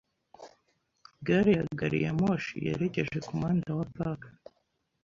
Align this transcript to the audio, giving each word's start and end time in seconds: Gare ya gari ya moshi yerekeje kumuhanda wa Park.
Gare 1.27 1.51
ya 1.57 1.63
gari 1.79 1.99
ya 2.05 2.11
moshi 2.19 2.55
yerekeje 2.65 3.17
kumuhanda 3.25 3.69
wa 3.77 3.85
Park. 3.95 4.21